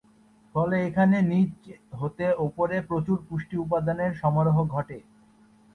[0.55, 1.51] ফলে এখানে নিচ
[1.99, 4.97] হতে ওপরে প্রচুর পুষ্টি উপাদানের সমারোহ ঘটে।